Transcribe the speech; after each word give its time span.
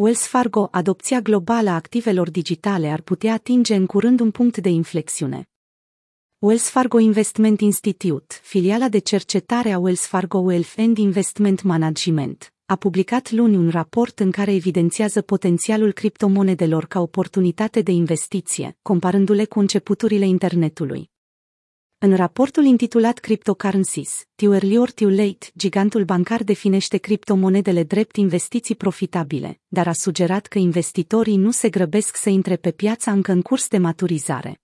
Wells 0.00 0.26
Fargo, 0.26 0.68
adopția 0.70 1.20
globală 1.20 1.70
a 1.70 1.74
activelor 1.74 2.30
digitale 2.30 2.90
ar 2.90 3.00
putea 3.00 3.32
atinge 3.32 3.74
în 3.74 3.86
curând 3.86 4.20
un 4.20 4.30
punct 4.30 4.56
de 4.56 4.68
inflexiune. 4.68 5.48
Wells 6.38 6.68
Fargo 6.68 6.98
Investment 6.98 7.60
Institute, 7.60 8.34
filiala 8.42 8.88
de 8.88 8.98
cercetare 8.98 9.72
a 9.72 9.78
Wells 9.78 10.06
Fargo 10.06 10.38
Wealth 10.38 10.74
and 10.76 10.98
Investment 10.98 11.62
Management, 11.62 12.52
a 12.66 12.76
publicat 12.76 13.30
luni 13.30 13.56
un 13.56 13.70
raport 13.70 14.20
în 14.20 14.30
care 14.30 14.54
evidențiază 14.54 15.22
potențialul 15.22 15.92
criptomonedelor 15.92 16.86
ca 16.86 17.00
oportunitate 17.00 17.82
de 17.82 17.92
investiție, 17.92 18.76
comparându-le 18.82 19.44
cu 19.44 19.58
începuturile 19.58 20.26
internetului. 20.26 21.10
În 22.00 22.16
raportul 22.16 22.64
intitulat 22.64 23.18
Cryptocurrencies, 23.18 24.24
Too 24.34 24.52
Early 24.52 24.78
or 24.78 24.90
Too 24.90 25.08
Late, 25.08 25.46
gigantul 25.56 26.04
bancar 26.04 26.42
definește 26.42 26.96
criptomonedele 26.96 27.82
drept 27.82 28.16
investiții 28.16 28.74
profitabile, 28.74 29.60
dar 29.68 29.86
a 29.86 29.92
sugerat 29.92 30.46
că 30.46 30.58
investitorii 30.58 31.36
nu 31.36 31.50
se 31.50 31.68
grăbesc 31.68 32.16
să 32.16 32.28
intre 32.28 32.56
pe 32.56 32.70
piața 32.70 33.12
încă 33.12 33.32
în 33.32 33.42
curs 33.42 33.68
de 33.68 33.78
maturizare. 33.78 34.60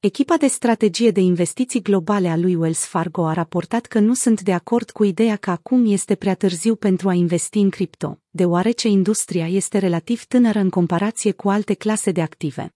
Echipa 0.00 0.36
de 0.36 0.46
strategie 0.46 1.10
de 1.10 1.20
investiții 1.20 1.82
globale 1.82 2.28
a 2.28 2.36
lui 2.36 2.54
Wells 2.54 2.84
Fargo 2.84 3.26
a 3.26 3.32
raportat 3.32 3.86
că 3.86 3.98
nu 3.98 4.14
sunt 4.14 4.40
de 4.40 4.52
acord 4.52 4.90
cu 4.90 5.04
ideea 5.04 5.36
că 5.36 5.50
acum 5.50 5.92
este 5.92 6.14
prea 6.14 6.34
târziu 6.34 6.74
pentru 6.74 7.08
a 7.08 7.12
investi 7.12 7.58
în 7.58 7.70
cripto, 7.70 8.18
deoarece 8.30 8.88
industria 8.88 9.48
este 9.48 9.78
relativ 9.78 10.24
tânără 10.24 10.58
în 10.58 10.70
comparație 10.70 11.32
cu 11.32 11.48
alte 11.48 11.74
clase 11.74 12.10
de 12.10 12.22
active. 12.22 12.70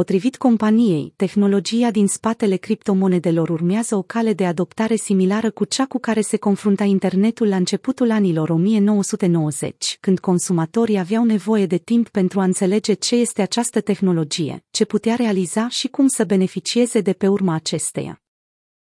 Potrivit 0.00 0.36
companiei, 0.36 1.12
tehnologia 1.16 1.90
din 1.90 2.06
spatele 2.06 2.56
criptomonedelor 2.56 3.48
urmează 3.48 3.96
o 3.96 4.02
cale 4.02 4.32
de 4.32 4.46
adoptare 4.46 4.96
similară 4.96 5.50
cu 5.50 5.64
cea 5.64 5.86
cu 5.86 5.98
care 5.98 6.20
se 6.20 6.36
confrunta 6.36 6.84
internetul 6.84 7.48
la 7.48 7.56
începutul 7.56 8.10
anilor 8.10 8.50
1990, 8.50 9.96
când 10.00 10.18
consumatorii 10.18 10.98
aveau 10.98 11.24
nevoie 11.24 11.66
de 11.66 11.76
timp 11.76 12.08
pentru 12.08 12.40
a 12.40 12.44
înțelege 12.44 12.92
ce 12.92 13.16
este 13.16 13.42
această 13.42 13.80
tehnologie, 13.80 14.64
ce 14.70 14.84
putea 14.84 15.14
realiza 15.14 15.68
și 15.68 15.88
cum 15.88 16.06
să 16.06 16.24
beneficieze 16.24 17.00
de 17.00 17.12
pe 17.12 17.28
urma 17.28 17.54
acesteia. 17.54 18.22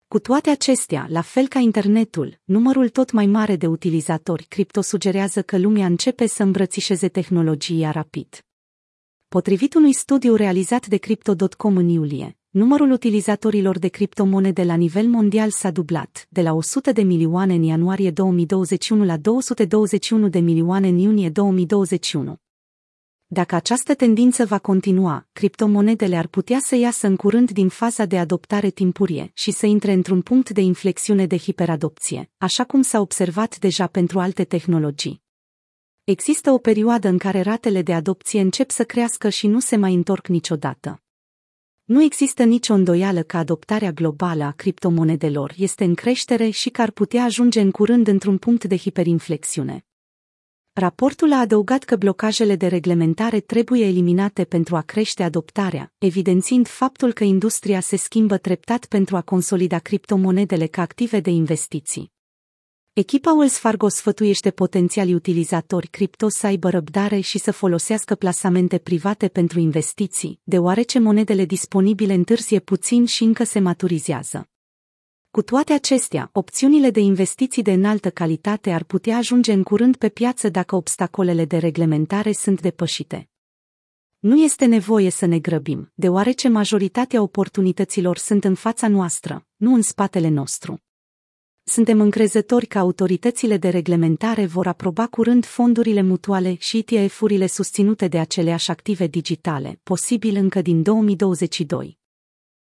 Cu 0.07 0.19
toate 0.19 0.49
acestea, 0.49 1.05
la 1.09 1.21
fel 1.21 1.47
ca 1.47 1.59
internetul, 1.59 2.39
numărul 2.43 2.89
tot 2.89 3.11
mai 3.11 3.25
mare 3.25 3.55
de 3.55 3.67
utilizatori 3.67 4.43
cripto 4.43 4.81
sugerează 4.81 5.41
că 5.41 5.57
lumea 5.57 5.85
începe 5.85 6.27
să 6.27 6.43
îmbrățișeze 6.43 7.07
tehnologia 7.07 7.91
rapid. 7.91 8.43
Potrivit 9.29 9.73
unui 9.73 9.93
studiu 9.93 10.35
realizat 10.35 10.87
de 10.87 10.97
Crypto.com 10.97 11.77
în 11.77 11.87
iulie, 11.87 12.37
numărul 12.49 12.91
utilizatorilor 12.91 13.79
de 13.79 13.87
criptomonede 13.87 14.63
la 14.63 14.75
nivel 14.75 15.07
mondial 15.07 15.49
s-a 15.49 15.71
dublat, 15.71 16.27
de 16.29 16.41
la 16.41 16.53
100 16.53 16.91
de 16.91 17.01
milioane 17.01 17.53
în 17.53 17.63
ianuarie 17.63 18.11
2021 18.11 19.05
la 19.05 19.17
221 19.17 20.27
de 20.27 20.39
milioane 20.39 20.87
în 20.87 20.97
iunie 20.97 21.29
2021. 21.29 22.35
Dacă 23.27 23.55
această 23.55 23.95
tendință 23.95 24.45
va 24.45 24.59
continua, 24.59 25.27
criptomonedele 25.31 26.15
ar 26.15 26.27
putea 26.27 26.59
să 26.59 26.75
iasă 26.75 27.07
în 27.07 27.15
curând 27.15 27.51
din 27.51 27.67
faza 27.67 28.05
de 28.05 28.17
adoptare 28.17 28.69
timpurie 28.69 29.31
și 29.33 29.51
să 29.51 29.65
intre 29.65 29.91
într-un 29.91 30.21
punct 30.21 30.49
de 30.49 30.61
inflexiune 30.61 31.25
de 31.25 31.37
hiperadopție, 31.37 32.31
așa 32.37 32.63
cum 32.63 32.81
s-a 32.81 32.99
observat 32.99 33.59
deja 33.59 33.87
pentru 33.87 34.19
alte 34.19 34.43
tehnologii. 34.43 35.27
Există 36.09 36.51
o 36.51 36.57
perioadă 36.57 37.07
în 37.07 37.17
care 37.17 37.41
ratele 37.41 37.81
de 37.81 37.93
adopție 37.93 38.41
încep 38.41 38.71
să 38.71 38.83
crească 38.83 39.29
și 39.29 39.47
nu 39.47 39.59
se 39.59 39.75
mai 39.75 39.93
întorc 39.93 40.27
niciodată. 40.27 41.01
Nu 41.83 42.03
există 42.03 42.43
nicio 42.43 42.73
îndoială 42.73 43.23
că 43.23 43.37
adoptarea 43.37 43.91
globală 43.91 44.43
a 44.43 44.51
criptomonedelor 44.51 45.53
este 45.57 45.83
în 45.83 45.95
creștere 45.95 46.49
și 46.49 46.69
că 46.69 46.81
ar 46.81 46.91
putea 46.91 47.23
ajunge 47.23 47.61
în 47.61 47.71
curând 47.71 48.07
într-un 48.07 48.37
punct 48.37 48.63
de 48.63 48.77
hiperinflexiune. 48.77 49.85
Raportul 50.73 51.33
a 51.33 51.39
adăugat 51.39 51.83
că 51.83 51.95
blocajele 51.95 52.55
de 52.55 52.67
reglementare 52.67 53.39
trebuie 53.39 53.85
eliminate 53.85 54.43
pentru 54.43 54.75
a 54.75 54.81
crește 54.81 55.23
adoptarea, 55.23 55.93
evidențiind 55.97 56.67
faptul 56.67 57.13
că 57.13 57.23
industria 57.23 57.79
se 57.79 57.95
schimbă 57.95 58.37
treptat 58.37 58.85
pentru 58.85 59.15
a 59.15 59.21
consolida 59.21 59.79
criptomonedele 59.79 60.67
ca 60.67 60.81
active 60.81 61.19
de 61.19 61.29
investiții. 61.29 62.17
Echipa 62.99 63.31
Wells 63.31 63.57
Fargo 63.57 63.87
sfătuiește 63.87 64.51
potențialii 64.51 65.13
utilizatori 65.13 65.87
cripto 65.87 66.29
să 66.29 66.45
aibă 66.45 66.69
răbdare 66.69 67.19
și 67.19 67.37
să 67.37 67.51
folosească 67.51 68.15
plasamente 68.15 68.77
private 68.77 69.27
pentru 69.27 69.59
investiții, 69.59 70.39
deoarece 70.43 70.99
monedele 70.99 71.45
disponibile 71.45 72.13
întârzie 72.13 72.59
puțin 72.59 73.05
și 73.05 73.23
încă 73.23 73.43
se 73.43 73.59
maturizează. 73.59 74.49
Cu 75.31 75.41
toate 75.41 75.73
acestea, 75.73 76.29
opțiunile 76.33 76.89
de 76.89 76.99
investiții 76.99 77.61
de 77.61 77.71
înaltă 77.71 78.09
calitate 78.09 78.71
ar 78.71 78.83
putea 78.83 79.17
ajunge 79.17 79.53
în 79.53 79.63
curând 79.63 79.95
pe 79.95 80.09
piață 80.09 80.49
dacă 80.49 80.75
obstacolele 80.75 81.45
de 81.45 81.57
reglementare 81.57 82.31
sunt 82.31 82.61
depășite. 82.61 83.29
Nu 84.19 84.43
este 84.43 84.65
nevoie 84.65 85.09
să 85.09 85.25
ne 85.25 85.39
grăbim, 85.39 85.91
deoarece 85.93 86.47
majoritatea 86.47 87.21
oportunităților 87.21 88.17
sunt 88.17 88.43
în 88.43 88.55
fața 88.55 88.87
noastră, 88.87 89.45
nu 89.55 89.73
în 89.73 89.81
spatele 89.81 90.29
nostru. 90.29 90.83
Suntem 91.69 92.01
încrezători 92.01 92.65
că 92.65 92.77
autoritățile 92.77 93.57
de 93.57 93.69
reglementare 93.69 94.45
vor 94.45 94.67
aproba 94.67 95.07
curând 95.07 95.45
fondurile 95.45 96.01
mutuale 96.01 96.55
și 96.59 96.85
ETF-urile 96.87 97.47
susținute 97.47 98.07
de 98.07 98.19
aceleași 98.19 98.71
active 98.71 99.07
digitale, 99.07 99.79
posibil 99.83 100.35
încă 100.35 100.61
din 100.61 100.83
2022. 100.83 101.98